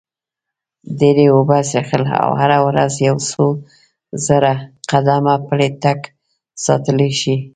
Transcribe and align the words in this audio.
ډېرې 0.99 1.25
اوبه 1.35 1.57
څښل 1.69 2.03
او 2.21 2.29
هره 2.41 2.57
ورځ 2.67 2.93
یو 3.07 3.17
څو 3.29 3.43
زره 4.25 4.53
قدمه 4.91 5.35
پلی 5.47 5.69
تګ 5.83 5.99
ساتلی 6.65 7.11
شي. 7.19 7.35